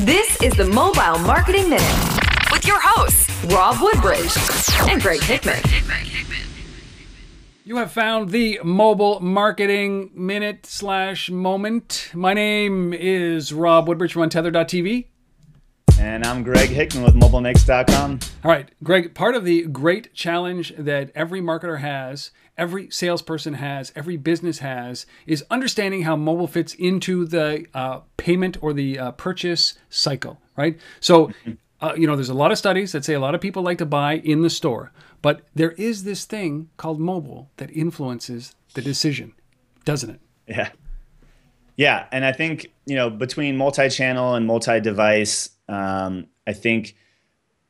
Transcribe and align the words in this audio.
This 0.00 0.42
is 0.42 0.52
the 0.52 0.66
Mobile 0.66 1.18
Marketing 1.20 1.70
Minute 1.70 2.20
with 2.52 2.66
your 2.66 2.78
hosts, 2.78 3.30
Rob 3.46 3.80
Woodbridge 3.80 4.30
and 4.90 5.00
Greg 5.00 5.22
Hickman. 5.22 5.62
You 7.64 7.78
have 7.78 7.92
found 7.92 8.28
the 8.28 8.60
mobile 8.62 9.20
marketing 9.20 10.10
minute 10.14 10.66
slash 10.66 11.30
moment. 11.30 12.10
My 12.12 12.34
name 12.34 12.92
is 12.92 13.54
Rob 13.54 13.88
Woodbridge 13.88 14.12
from 14.12 14.28
Untether.tv. 14.28 15.06
And 15.98 16.24
I'm 16.24 16.42
Greg 16.42 16.68
Hickman 16.68 17.04
with 17.04 17.14
MobileNext.com. 17.14 18.18
All 18.44 18.50
right, 18.50 18.68
Greg, 18.82 19.14
part 19.14 19.34
of 19.34 19.44
the 19.44 19.62
great 19.62 20.12
challenge 20.12 20.74
that 20.76 21.10
every 21.14 21.40
marketer 21.40 21.80
has, 21.80 22.32
every 22.58 22.90
salesperson 22.90 23.54
has, 23.54 23.92
every 23.96 24.18
business 24.18 24.58
has, 24.58 25.06
is 25.26 25.44
understanding 25.50 26.02
how 26.02 26.14
mobile 26.14 26.46
fits 26.46 26.74
into 26.74 27.24
the 27.24 27.66
uh, 27.72 28.00
payment 28.18 28.58
or 28.60 28.74
the 28.74 28.98
uh, 28.98 29.12
purchase 29.12 29.78
cycle, 29.88 30.38
right? 30.54 30.78
So, 31.00 31.32
uh, 31.80 31.94
you 31.96 32.06
know, 32.06 32.14
there's 32.14 32.28
a 32.28 32.34
lot 32.34 32.52
of 32.52 32.58
studies 32.58 32.92
that 32.92 33.04
say 33.04 33.14
a 33.14 33.20
lot 33.20 33.34
of 33.34 33.40
people 33.40 33.62
like 33.62 33.78
to 33.78 33.86
buy 33.86 34.16
in 34.16 34.42
the 34.42 34.50
store, 34.50 34.92
but 35.22 35.46
there 35.54 35.72
is 35.72 36.04
this 36.04 36.26
thing 36.26 36.68
called 36.76 37.00
mobile 37.00 37.50
that 37.56 37.70
influences 37.70 38.54
the 38.74 38.82
decision, 38.82 39.32
doesn't 39.86 40.10
it? 40.10 40.20
Yeah. 40.46 40.70
Yeah. 41.76 42.06
And 42.12 42.24
I 42.24 42.32
think, 42.32 42.70
you 42.84 42.96
know, 42.96 43.08
between 43.08 43.56
multi 43.56 43.88
channel 43.88 44.34
and 44.34 44.46
multi 44.46 44.80
device, 44.80 45.50
um, 45.68 46.26
I 46.46 46.52
think 46.52 46.96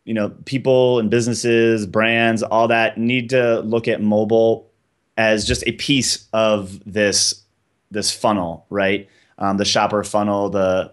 you 0.05 0.15
know 0.15 0.31
people 0.45 0.99
and 0.99 1.11
businesses, 1.11 1.87
brands, 1.87 2.43
all 2.43 2.69
that 2.69 2.99
need 2.99 3.31
to 3.31 3.61
look 3.61 3.89
at 3.89 4.01
mobile 4.01 4.71
as 5.17 5.47
just 5.47 5.67
a 5.67 5.73
piece 5.73 6.29
of 6.33 6.81
this 6.85 7.43
this 7.91 8.13
funnel, 8.13 8.67
right? 8.71 9.09
Um, 9.39 9.57
the 9.57 9.65
shopper 9.65 10.03
funnel, 10.05 10.51
the 10.51 10.93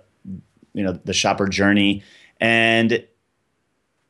you 0.73 0.84
know 0.84 0.93
the 1.03 1.13
shopper 1.13 1.48
journey, 1.48 2.03
and 2.39 3.05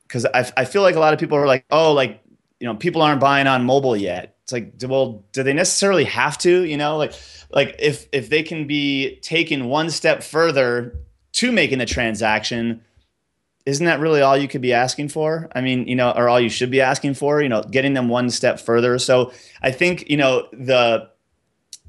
because 0.07 0.25
I, 0.25 0.51
I 0.57 0.65
feel 0.65 0.81
like 0.81 0.95
a 0.95 0.99
lot 0.99 1.13
of 1.13 1.19
people 1.19 1.37
are 1.37 1.47
like, 1.47 1.65
oh, 1.71 1.93
like 1.93 2.23
you 2.59 2.67
know, 2.67 2.75
people 2.75 3.01
aren't 3.01 3.19
buying 3.19 3.47
on 3.47 3.65
mobile 3.65 3.97
yet. 3.97 4.37
It's 4.43 4.51
like, 4.51 4.73
well, 4.87 5.25
do 5.31 5.43
they 5.43 5.53
necessarily 5.53 6.03
have 6.05 6.37
to? 6.39 6.63
You 6.63 6.77
know, 6.77 6.97
like 6.97 7.13
like 7.51 7.75
if 7.79 8.07
if 8.11 8.29
they 8.29 8.43
can 8.43 8.67
be 8.67 9.17
taken 9.17 9.65
one 9.65 9.89
step 9.89 10.23
further 10.23 10.95
to 11.43 11.51
making 11.51 11.77
the 11.77 11.85
transaction, 11.85 12.81
isn't 13.65 13.85
that 13.85 13.99
really 13.99 14.21
all 14.21 14.37
you 14.37 14.47
could 14.47 14.61
be 14.61 14.71
asking 14.71 15.09
for? 15.09 15.49
I 15.53 15.59
mean, 15.59 15.85
you 15.89 15.95
know, 15.95 16.11
or 16.11 16.29
all 16.29 16.39
you 16.39 16.47
should 16.47 16.71
be 16.71 16.79
asking 16.79 17.15
for, 17.15 17.41
you 17.41 17.49
know, 17.49 17.61
getting 17.63 17.93
them 17.93 18.07
one 18.07 18.29
step 18.29 18.61
further. 18.61 18.97
So 18.97 19.33
I 19.61 19.71
think, 19.71 20.09
you 20.09 20.15
know, 20.15 20.47
the 20.53 21.09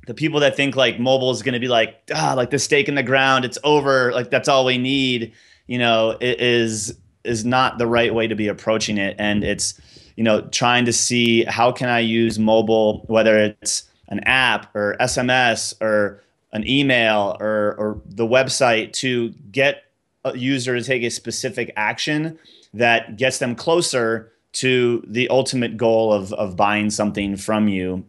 the 0.08 0.14
people 0.14 0.40
that 0.40 0.56
think 0.56 0.74
like 0.74 0.98
mobile 0.98 1.30
is 1.30 1.42
going 1.42 1.54
to 1.54 1.60
be 1.60 1.68
like, 1.68 2.02
ah, 2.12 2.34
like 2.36 2.50
the 2.50 2.58
stake 2.58 2.88
in 2.88 2.96
the 2.96 3.02
ground, 3.04 3.44
it's 3.44 3.56
over, 3.62 4.12
like 4.12 4.28
that's 4.28 4.48
all 4.48 4.64
we 4.64 4.76
need, 4.76 5.32
you 5.68 5.78
know, 5.78 6.16
it 6.20 6.40
is 6.40 6.98
is 7.22 7.44
not 7.44 7.78
the 7.78 7.86
right 7.86 8.12
way 8.12 8.26
to 8.26 8.34
be 8.34 8.48
approaching 8.48 8.98
it. 8.98 9.14
And 9.20 9.44
it's, 9.44 9.80
you 10.16 10.24
know, 10.24 10.42
trying 10.48 10.84
to 10.86 10.92
see 10.92 11.44
how 11.44 11.70
can 11.70 11.88
I 11.88 12.00
use 12.00 12.40
mobile, 12.40 13.04
whether 13.06 13.38
it's 13.38 13.84
an 14.08 14.18
app 14.24 14.74
or 14.74 14.96
SMS 15.00 15.80
or 15.80 16.20
an 16.54 16.66
email 16.68 17.36
or, 17.40 17.74
or 17.76 18.00
the 18.06 18.26
website 18.26 18.92
to 18.94 19.30
get 19.50 19.84
a 20.24 20.36
user 20.38 20.78
to 20.78 20.82
take 20.82 21.02
a 21.02 21.10
specific 21.10 21.72
action 21.76 22.38
that 22.72 23.16
gets 23.16 23.38
them 23.38 23.54
closer 23.54 24.32
to 24.52 25.04
the 25.06 25.28
ultimate 25.28 25.76
goal 25.76 26.12
of, 26.12 26.32
of 26.34 26.56
buying 26.56 26.88
something 26.88 27.36
from 27.36 27.68
you, 27.68 28.04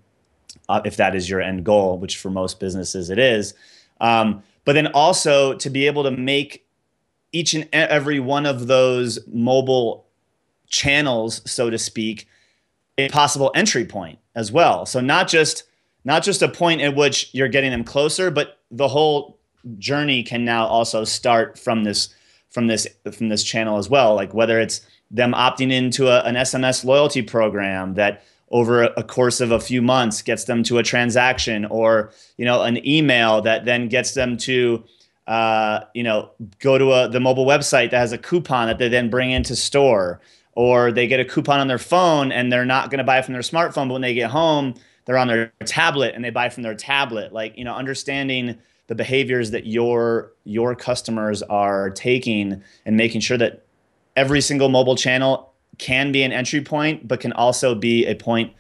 uh, 0.70 0.80
if 0.86 0.96
that 0.96 1.16
is 1.16 1.30
your 1.30 1.42
end 1.42 1.66
goal, 1.66 1.98
which 1.98 2.18
for 2.18 2.30
most 2.30 2.60
businesses 2.60 3.10
it 3.10 3.18
is. 3.18 3.56
Um, 4.00 4.44
but 4.64 4.74
then 4.74 4.88
also 4.88 5.56
to 5.56 5.70
be 5.70 5.88
able 5.88 6.04
to 6.04 6.12
make 6.12 6.66
each 7.32 7.54
and 7.54 7.68
every 7.74 8.20
one 8.20 8.46
of 8.46 8.68
those 8.68 9.20
mobile 9.28 10.06
channels, 10.68 11.42
so 11.50 11.70
to 11.70 11.78
speak, 11.78 12.28
a 12.98 13.10
possible 13.10 13.52
entry 13.56 13.86
point 13.86 14.20
as 14.36 14.52
well. 14.52 14.86
So 14.86 15.02
not 15.02 15.28
just 15.28 15.64
not 16.06 16.24
just 16.24 16.42
a 16.44 16.48
point 16.48 16.82
at 16.82 16.96
which 16.96 17.30
you're 17.34 17.50
getting 17.50 17.72
them 17.72 17.84
closer, 17.84 18.32
but 18.32 18.60
the 18.72 18.88
whole 18.88 19.40
journey 19.80 20.24
can 20.24 20.46
now 20.46 20.66
also 20.66 21.04
start 21.04 21.60
from 21.60 21.84
this 21.84 22.10
from 22.50 22.68
this 22.68 22.88
from 23.12 23.30
this 23.30 23.44
channel 23.44 23.78
as 23.78 23.90
well. 23.90 24.16
Like 24.16 24.34
whether 24.34 24.60
it's 24.60 24.86
them 25.12 25.34
opting 25.34 25.72
into 25.72 26.08
a, 26.08 26.22
an 26.22 26.36
SMS 26.36 26.86
loyalty 26.86 27.22
program 27.22 27.96
that 27.96 28.24
over 28.50 28.84
a 28.84 29.04
course 29.04 29.42
of 29.42 29.52
a 29.52 29.60
few 29.60 29.82
months 29.82 30.22
gets 30.22 30.46
them 30.46 30.64
to 30.64 30.78
a 30.78 30.84
transaction, 30.84 31.66
or 31.66 32.12
you 32.38 32.46
know 32.46 32.62
an 32.62 32.88
email 32.88 33.42
that 33.42 33.66
then 33.66 33.90
gets 33.90 34.14
them 34.14 34.38
to 34.38 34.84
uh, 35.26 35.82
you 35.96 36.04
know 36.04 36.30
go 36.60 36.78
to 36.78 36.94
a, 36.94 37.10
the 37.10 37.20
mobile 37.20 37.46
website 37.46 37.90
that 37.90 37.98
has 37.98 38.12
a 38.12 38.18
coupon 38.18 38.68
that 38.68 38.78
they 38.78 38.88
then 38.88 39.10
bring 39.10 39.32
into 39.32 39.56
store, 39.56 40.22
or 40.54 40.92
they 40.92 41.08
get 41.08 41.20
a 41.20 41.26
coupon 41.26 41.60
on 41.60 41.68
their 41.68 41.80
phone 41.80 42.32
and 42.32 42.52
they're 42.52 42.64
not 42.64 42.92
going 42.92 43.00
to 43.00 43.04
buy 43.04 43.18
it 43.18 43.26
from 43.26 43.34
their 43.34 43.42
smartphone, 43.42 43.88
but 43.88 43.94
when 43.94 44.02
they 44.04 44.14
get 44.14 44.30
home 44.30 44.76
they're 45.06 45.18
on 45.18 45.28
their 45.28 45.52
tablet 45.66 46.14
and 46.16 46.24
they 46.24 46.30
buy 46.30 46.50
from 46.50 46.64
their 46.64 46.76
tablet. 46.76 47.32
Like, 47.32 47.58
you 47.58 47.64
know, 47.64 47.74
understanding 47.74 48.58
the 48.88 48.96
behaviors 48.96 49.52
that 49.52 49.66
your 49.66 50.32
your 50.44 50.76
customers 50.76 51.42
are 51.44 51.90
taking 51.92 52.62
and 52.86 52.98
making 52.98 53.22
sure 53.22 53.38
that 53.38 53.66
every 54.16 54.42
single 54.42 54.70
mobile 54.70 54.96
channel 54.96 55.54
can 55.78 56.12
be 56.12 56.24
an 56.24 56.32
entry 56.32 56.62
point, 56.62 57.08
but 57.08 57.20
can 57.20 57.34
also 57.34 57.76
be 57.76 58.06
a 58.06 58.16
point 58.16 58.54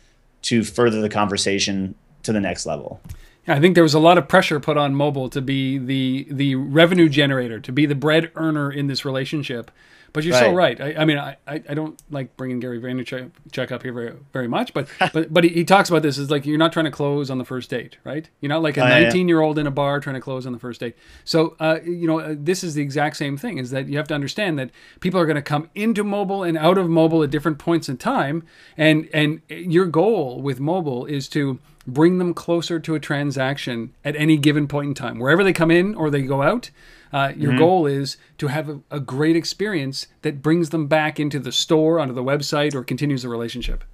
to 0.43 0.63
further 0.63 1.01
the 1.01 1.09
conversation 1.09 1.95
to 2.23 2.33
the 2.33 2.41
next 2.41 2.65
level. 2.65 2.99
I 3.47 3.59
think 3.59 3.75
there 3.75 3.83
was 3.83 3.93
a 3.93 3.99
lot 3.99 4.17
of 4.17 4.27
pressure 4.27 4.59
put 4.59 4.77
on 4.77 4.95
mobile 4.95 5.29
to 5.29 5.41
be 5.41 5.77
the 5.77 6.27
the 6.29 6.55
revenue 6.55 7.09
generator, 7.09 7.59
to 7.59 7.71
be 7.71 7.85
the 7.85 7.95
bread 7.95 8.31
earner 8.35 8.71
in 8.71 8.87
this 8.87 9.05
relationship. 9.05 9.71
But 10.13 10.23
you're 10.23 10.33
right. 10.33 10.45
so 10.45 10.53
right. 10.53 10.79
I, 10.79 11.01
I 11.01 11.05
mean, 11.05 11.17
I, 11.17 11.35
I 11.45 11.57
don't 11.73 12.01
like 12.09 12.37
bringing 12.37 12.61
Gary 12.61 12.79
Vaynerchuk 12.79 13.71
up 13.73 13.83
here 13.83 13.91
very 13.91 14.13
very 14.31 14.47
much, 14.47 14.73
but 14.73 14.87
but 15.13 15.33
but 15.33 15.43
he, 15.43 15.49
he, 15.49 15.65
talks 15.65 15.89
about 15.89 16.03
this 16.03 16.17
is 16.17 16.31
like 16.31 16.45
you're 16.45 16.57
not 16.57 16.71
trying 16.71 16.85
to 16.85 16.91
close 16.91 17.29
on 17.29 17.37
the 17.37 17.43
first 17.43 17.69
date, 17.69 17.97
right? 18.05 18.29
You're 18.39 18.49
not 18.49 18.63
like 18.63 18.77
a 18.77 18.79
19 18.79 19.27
year 19.27 19.41
old 19.41 19.59
in 19.59 19.67
a 19.67 19.71
bar 19.71 19.99
trying 19.99 20.13
to 20.13 20.21
close 20.21 20.45
on 20.45 20.53
the 20.53 20.59
first 20.59 20.79
date. 20.79 20.95
So 21.25 21.57
uh, 21.59 21.79
you 21.83 22.07
know, 22.07 22.21
uh, 22.21 22.35
this 22.37 22.63
is 22.63 22.75
the 22.75 22.81
exact 22.81 23.17
same 23.17 23.35
thing. 23.35 23.57
Is 23.57 23.71
that 23.71 23.89
you 23.89 23.97
have 23.97 24.07
to 24.07 24.15
understand 24.15 24.57
that 24.57 24.71
people 25.01 25.19
are 25.19 25.25
going 25.25 25.35
to 25.35 25.41
come 25.41 25.69
into 25.75 26.01
mobile 26.05 26.43
and 26.43 26.57
out 26.57 26.77
of 26.77 26.89
mobile 26.89 27.21
at 27.21 27.29
different 27.29 27.59
points 27.59 27.89
in 27.89 27.97
time, 27.97 28.43
and 28.77 29.09
and 29.13 29.41
your 29.49 29.85
goal 29.85 30.41
with 30.41 30.61
mobile 30.61 31.05
is 31.05 31.27
to 31.29 31.59
bring 31.87 32.17
them 32.17 32.33
closer 32.33 32.79
to 32.79 32.95
a 32.95 32.99
transaction 32.99 33.93
at 34.03 34.15
any 34.15 34.37
given 34.37 34.67
point 34.67 34.89
in 34.89 34.93
time, 34.93 35.19
wherever 35.19 35.43
they 35.43 35.53
come 35.53 35.71
in 35.71 35.95
or 35.95 36.09
they 36.09 36.21
go 36.21 36.41
out. 36.41 36.71
Uh, 37.13 37.31
your 37.37 37.51
mm-hmm. 37.51 37.59
goal 37.59 37.85
is 37.85 38.17
to 38.37 38.47
have 38.47 38.67
a, 38.67 38.81
a, 38.91 38.99
great 38.99 39.37
experience 39.37 40.07
that 40.21 40.41
brings 40.41 40.71
them 40.71 40.87
back 40.87 41.17
into 41.17 41.39
the 41.39 41.51
store, 41.51 41.97
onto 41.97 42.13
the 42.13 42.23
website, 42.23 42.75
or 42.75 42.83
continues 42.83 43.21
the 43.21 43.29
relationship. 43.29 43.85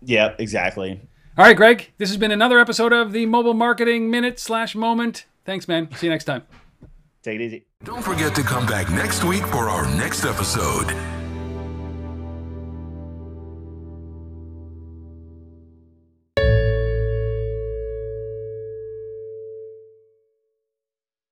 Yeah, 0.00 0.34
exactly. 0.38 1.00
All 1.36 1.44
right, 1.44 1.56
Greg. 1.56 1.90
This 1.98 2.08
has 2.08 2.16
been 2.16 2.30
another 2.30 2.58
episode 2.58 2.92
of 2.92 3.12
the 3.12 3.26
Mobile 3.26 3.52
Marketing 3.52 4.10
Minute 4.10 4.38
slash 4.38 4.74
Moment. 4.74 5.26
Thanks, 5.44 5.68
man. 5.68 5.92
See 5.96 6.06
you 6.06 6.10
next 6.10 6.24
time. 6.24 6.44
Take 7.22 7.40
it 7.40 7.44
easy. 7.44 7.64
Don't 7.84 8.02
forget 8.02 8.34
to 8.36 8.42
come 8.42 8.66
back 8.66 8.90
next 8.90 9.24
week 9.24 9.46
for 9.48 9.68
our 9.68 9.86
next 9.96 10.24
episode. 10.24 11.19